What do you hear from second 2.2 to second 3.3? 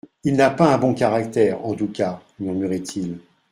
murmurait-il.